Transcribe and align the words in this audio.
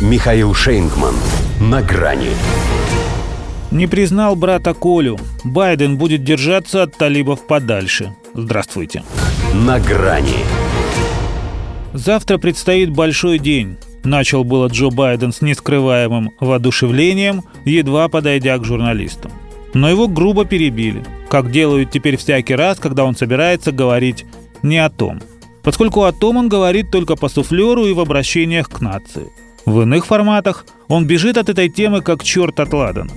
Михаил 0.00 0.54
Шейнгман. 0.54 1.14
На 1.60 1.82
грани. 1.82 2.30
Не 3.70 3.86
признал 3.86 4.34
брата 4.34 4.72
Колю. 4.72 5.18
Байден 5.44 5.98
будет 5.98 6.24
держаться 6.24 6.84
от 6.84 6.96
талибов 6.96 7.46
подальше. 7.46 8.14
Здравствуйте. 8.32 9.02
На 9.52 9.78
грани. 9.78 10.38
Завтра 11.92 12.38
предстоит 12.38 12.88
большой 12.88 13.38
день. 13.38 13.76
Начал 14.02 14.42
было 14.42 14.68
Джо 14.68 14.88
Байден 14.88 15.34
с 15.34 15.42
нескрываемым 15.42 16.30
воодушевлением, 16.40 17.42
едва 17.66 18.08
подойдя 18.08 18.56
к 18.56 18.64
журналистам. 18.64 19.30
Но 19.74 19.90
его 19.90 20.08
грубо 20.08 20.46
перебили, 20.46 21.04
как 21.28 21.50
делают 21.50 21.90
теперь 21.90 22.16
всякий 22.16 22.54
раз, 22.54 22.78
когда 22.78 23.04
он 23.04 23.14
собирается 23.14 23.70
говорить 23.70 24.24
не 24.62 24.78
о 24.78 24.88
том. 24.88 25.20
Поскольку 25.62 26.04
о 26.04 26.12
том 26.12 26.38
он 26.38 26.48
говорит 26.48 26.90
только 26.90 27.16
по 27.16 27.28
суфлеру 27.28 27.84
и 27.84 27.92
в 27.92 28.00
обращениях 28.00 28.70
к 28.70 28.80
нации. 28.80 29.28
В 29.66 29.82
иных 29.82 30.06
форматах 30.06 30.64
он 30.88 31.06
бежит 31.06 31.36
от 31.36 31.48
этой 31.48 31.68
темы 31.68 32.02
как 32.02 32.24
черт 32.24 32.58
от 32.60 32.72
ладана. 32.72 33.12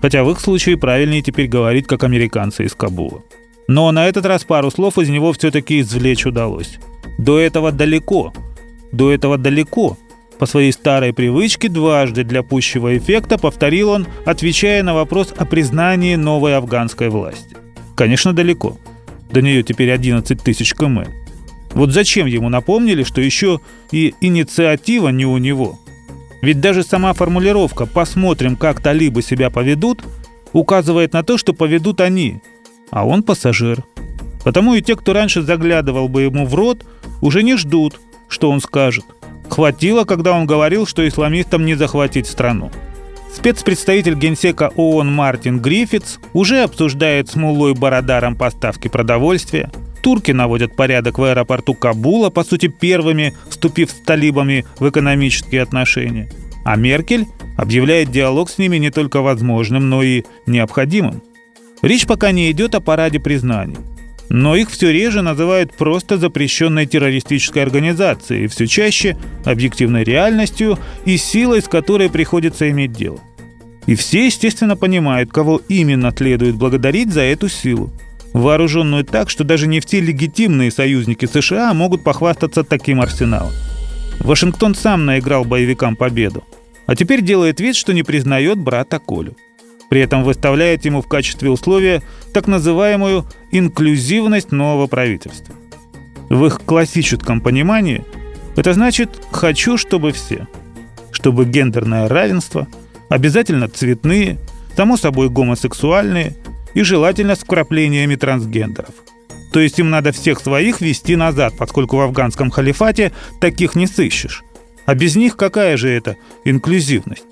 Хотя 0.00 0.22
в 0.22 0.30
их 0.30 0.40
случае 0.40 0.76
правильнее 0.76 1.22
теперь 1.22 1.48
говорить 1.48 1.86
как 1.86 2.04
американцы 2.04 2.64
из 2.64 2.74
Кабула. 2.74 3.22
Но 3.66 3.90
на 3.92 4.06
этот 4.06 4.24
раз 4.26 4.44
пару 4.44 4.70
слов 4.70 4.98
из 4.98 5.08
него 5.08 5.32
все-таки 5.32 5.80
извлечь 5.80 6.26
удалось. 6.26 6.78
До 7.18 7.38
этого 7.38 7.72
далеко. 7.72 8.32
До 8.92 9.12
этого 9.12 9.36
далеко. 9.36 9.98
По 10.38 10.46
своей 10.46 10.72
старой 10.72 11.12
привычке 11.12 11.68
дважды 11.68 12.22
для 12.22 12.42
пущего 12.42 12.96
эффекта 12.96 13.38
повторил 13.38 13.90
он, 13.90 14.06
отвечая 14.24 14.82
на 14.84 14.94
вопрос 14.94 15.34
о 15.36 15.44
признании 15.44 16.14
новой 16.14 16.56
афганской 16.56 17.08
власти. 17.08 17.56
Конечно, 17.96 18.32
далеко. 18.32 18.78
До 19.30 19.42
нее 19.42 19.64
теперь 19.64 19.90
11 19.90 20.40
тысяч 20.40 20.74
км. 20.74 21.10
Вот 21.74 21.92
зачем 21.92 22.26
ему 22.26 22.48
напомнили, 22.48 23.02
что 23.02 23.20
еще 23.20 23.60
и 23.90 24.14
инициатива 24.20 25.08
не 25.08 25.26
у 25.26 25.38
него? 25.38 25.78
Ведь 26.40 26.60
даже 26.60 26.82
сама 26.82 27.12
формулировка 27.12 27.86
«посмотрим, 27.86 28.56
как 28.56 28.80
талибы 28.80 29.22
себя 29.22 29.50
поведут» 29.50 30.02
указывает 30.52 31.12
на 31.12 31.22
то, 31.22 31.36
что 31.36 31.52
поведут 31.52 32.00
они, 32.00 32.40
а 32.90 33.06
он 33.06 33.22
пассажир. 33.22 33.84
Потому 34.44 34.74
и 34.74 34.80
те, 34.80 34.96
кто 34.96 35.12
раньше 35.12 35.42
заглядывал 35.42 36.08
бы 36.08 36.22
ему 36.22 36.46
в 36.46 36.54
рот, 36.54 36.86
уже 37.20 37.42
не 37.42 37.56
ждут, 37.56 38.00
что 38.28 38.50
он 38.50 38.60
скажет. 38.60 39.04
Хватило, 39.50 40.04
когда 40.04 40.32
он 40.32 40.46
говорил, 40.46 40.86
что 40.86 41.06
исламистам 41.06 41.66
не 41.66 41.74
захватить 41.74 42.26
страну. 42.26 42.70
Спецпредставитель 43.34 44.14
генсека 44.14 44.70
ООН 44.74 45.12
Мартин 45.12 45.60
Гриффитс 45.60 46.18
уже 46.32 46.62
обсуждает 46.62 47.28
с 47.28 47.34
Мулой 47.34 47.74
Барадаром 47.74 48.36
поставки 48.36 48.88
продовольствия– 48.88 49.70
Турки 50.08 50.30
наводят 50.30 50.74
порядок 50.74 51.18
в 51.18 51.24
аэропорту 51.24 51.74
Кабула, 51.74 52.30
по 52.30 52.42
сути, 52.42 52.68
первыми 52.68 53.34
вступив 53.50 53.90
с 53.90 53.94
талибами 53.94 54.64
в 54.78 54.88
экономические 54.88 55.60
отношения. 55.60 56.30
А 56.64 56.76
Меркель 56.76 57.26
объявляет 57.58 58.10
диалог 58.10 58.48
с 58.48 58.56
ними 58.56 58.78
не 58.78 58.90
только 58.90 59.20
возможным, 59.20 59.90
но 59.90 60.02
и 60.02 60.22
необходимым. 60.46 61.20
Речь 61.82 62.06
пока 62.06 62.32
не 62.32 62.50
идет 62.50 62.74
о 62.74 62.80
параде 62.80 63.20
признаний. 63.20 63.76
Но 64.30 64.56
их 64.56 64.70
все 64.70 64.90
реже 64.90 65.20
называют 65.20 65.76
просто 65.76 66.16
запрещенной 66.16 66.86
террористической 66.86 67.62
организацией, 67.62 68.46
все 68.46 68.66
чаще 68.66 69.18
объективной 69.44 70.04
реальностью 70.04 70.78
и 71.04 71.18
силой, 71.18 71.60
с 71.60 71.68
которой 71.68 72.08
приходится 72.08 72.70
иметь 72.70 72.92
дело. 72.92 73.20
И 73.84 73.94
все, 73.94 74.24
естественно, 74.24 74.74
понимают, 74.74 75.30
кого 75.30 75.60
именно 75.68 76.14
следует 76.16 76.54
благодарить 76.54 77.12
за 77.12 77.20
эту 77.20 77.50
силу– 77.50 77.92
вооруженную 78.32 79.04
так, 79.04 79.30
что 79.30 79.44
даже 79.44 79.66
не 79.66 79.80
все 79.80 80.00
легитимные 80.00 80.70
союзники 80.70 81.26
США 81.26 81.72
могут 81.74 82.04
похвастаться 82.04 82.64
таким 82.64 83.00
арсеналом. 83.00 83.52
Вашингтон 84.20 84.74
сам 84.74 85.06
наиграл 85.06 85.44
боевикам 85.44 85.96
победу, 85.96 86.44
а 86.86 86.96
теперь 86.96 87.22
делает 87.22 87.60
вид, 87.60 87.76
что 87.76 87.94
не 87.94 88.02
признает 88.02 88.58
брата 88.58 88.98
Колю. 88.98 89.36
При 89.88 90.00
этом 90.00 90.22
выставляет 90.22 90.84
ему 90.84 91.00
в 91.00 91.08
качестве 91.08 91.50
условия 91.50 92.02
так 92.34 92.46
называемую 92.46 93.24
инклюзивность 93.52 94.52
нового 94.52 94.86
правительства. 94.86 95.54
В 96.28 96.44
их 96.44 96.60
классическом 96.60 97.40
понимании 97.40 98.04
это 98.56 98.74
значит 98.74 99.08
«хочу, 99.30 99.78
чтобы 99.78 100.12
все». 100.12 100.46
Чтобы 101.10 101.46
гендерное 101.46 102.06
равенство, 102.06 102.68
обязательно 103.08 103.68
цветные, 103.68 104.38
само 104.76 104.96
собой 104.96 105.30
гомосексуальные– 105.30 106.36
и 106.78 106.82
желательно 106.82 107.34
с 107.34 107.40
вкраплениями 107.40 108.14
трансгендеров. 108.14 108.94
То 109.52 109.58
есть 109.58 109.80
им 109.80 109.90
надо 109.90 110.12
всех 110.12 110.38
своих 110.38 110.80
вести 110.80 111.16
назад, 111.16 111.54
поскольку 111.58 111.96
в 111.96 112.00
афганском 112.02 112.52
халифате 112.52 113.10
таких 113.40 113.74
не 113.74 113.88
сыщешь. 113.88 114.44
А 114.86 114.94
без 114.94 115.16
них 115.16 115.36
какая 115.36 115.76
же 115.76 115.88
это 115.88 116.14
инклюзивность? 116.44 117.24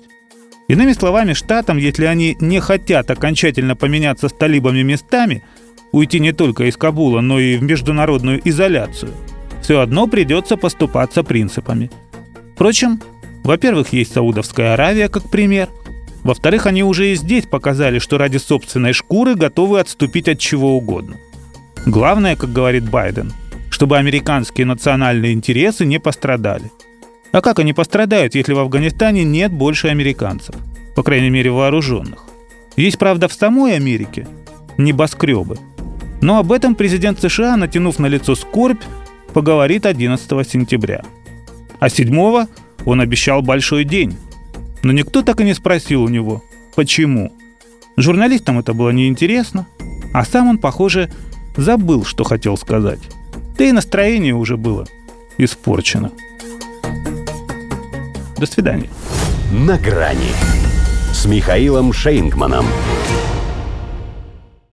Иными 0.67 0.91
словами, 0.91 1.31
штатам, 1.31 1.77
если 1.77 2.03
они 2.03 2.35
не 2.41 2.59
хотят 2.59 3.09
окончательно 3.09 3.77
поменяться 3.77 4.27
с 4.27 4.33
талибами 4.33 4.81
местами, 4.81 5.45
уйти 5.93 6.19
не 6.19 6.33
только 6.33 6.65
из 6.65 6.75
Кабула, 6.75 7.21
но 7.21 7.39
и 7.39 7.55
в 7.55 7.63
международную 7.63 8.41
изоляцию, 8.43 9.13
все 9.61 9.79
одно 9.79 10.07
придется 10.07 10.57
поступаться 10.57 11.23
принципами. 11.23 11.89
Впрочем, 12.53 13.01
во-первых, 13.45 13.93
есть 13.93 14.11
Саудовская 14.11 14.73
Аравия 14.73 15.07
как 15.07 15.31
пример– 15.31 15.69
во-вторых, 16.23 16.65
они 16.65 16.83
уже 16.83 17.11
и 17.11 17.15
здесь 17.15 17.45
показали, 17.45 17.99
что 17.99 18.17
ради 18.17 18.37
собственной 18.37 18.93
шкуры 18.93 19.35
готовы 19.35 19.79
отступить 19.79 20.27
от 20.27 20.39
чего 20.39 20.75
угодно. 20.75 21.17
Главное, 21.85 22.35
как 22.35 22.51
говорит 22.51 22.89
Байден, 22.89 23.31
чтобы 23.69 23.97
американские 23.97 24.65
национальные 24.65 25.33
интересы 25.33 25.85
не 25.85 25.99
пострадали. 25.99 26.71
А 27.31 27.41
как 27.41 27.59
они 27.59 27.73
пострадают, 27.73 28.35
если 28.35 28.53
в 28.53 28.59
Афганистане 28.59 29.23
нет 29.23 29.51
больше 29.51 29.87
американцев? 29.87 30.55
По 30.95 31.03
крайней 31.03 31.29
мере, 31.29 31.51
вооруженных. 31.51 32.23
Есть, 32.75 32.97
правда, 32.97 33.27
в 33.27 33.33
самой 33.33 33.75
Америке 33.75 34.27
небоскребы. 34.77 35.57
Но 36.21 36.39
об 36.39 36.51
этом 36.51 36.75
президент 36.75 37.21
США, 37.21 37.55
натянув 37.57 37.99
на 37.99 38.07
лицо 38.07 38.35
скорбь, 38.35 38.81
поговорит 39.33 39.85
11 39.85 40.49
сентября. 40.49 41.03
А 41.79 41.89
7 41.89 42.47
он 42.85 43.01
обещал 43.01 43.41
большой 43.41 43.83
день 43.83 44.17
но 44.83 44.91
никто 44.91 45.21
так 45.21 45.41
и 45.41 45.43
не 45.43 45.53
спросил 45.53 46.03
у 46.03 46.07
него, 46.07 46.43
почему. 46.75 47.31
Журналистам 47.95 48.59
это 48.59 48.73
было 48.73 48.91
неинтересно, 48.91 49.67
а 50.13 50.23
сам 50.23 50.49
он, 50.49 50.57
похоже, 50.57 51.11
забыл, 51.55 52.05
что 52.05 52.23
хотел 52.23 52.57
сказать. 52.57 52.99
Да 53.57 53.65
и 53.65 53.71
настроение 53.71 54.35
уже 54.35 54.57
было 54.57 54.85
испорчено. 55.37 56.11
До 58.37 58.45
свидания. 58.45 58.89
На 59.51 59.77
грани 59.77 60.31
с 61.11 61.25
Михаилом 61.25 61.91
Шейнгманом. 61.91 62.67